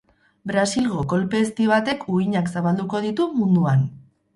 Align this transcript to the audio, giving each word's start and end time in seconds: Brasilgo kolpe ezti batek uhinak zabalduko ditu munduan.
Brasilgo 0.51 1.03
kolpe 1.11 1.43
ezti 1.49 1.69
batek 1.75 2.03
uhinak 2.17 2.53
zabalduko 2.57 3.07
ditu 3.09 3.33
munduan. 3.41 3.91